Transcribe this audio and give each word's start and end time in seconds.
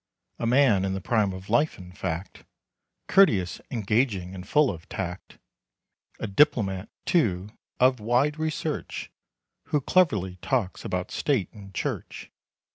A 0.39 0.47
man 0.47 0.83
in 0.83 0.95
the 0.95 0.99
prime 0.99 1.31
of 1.31 1.47
life, 1.47 1.77
in 1.77 1.91
fact, 1.91 2.43
Courteous, 3.07 3.61
engaging 3.69 4.33
and 4.33 4.47
full 4.47 4.71
of 4.71 4.89
tact. 4.89 5.37
A 6.19 6.25
diplomat, 6.25 6.89
too, 7.05 7.49
of 7.79 7.99
wide 7.99 8.39
research 8.39 9.11
Who 9.65 9.79
cleverly 9.79 10.37
talks 10.37 10.83
about 10.83 11.11
state 11.11 11.53
and 11.53 11.71
church. 11.71 12.31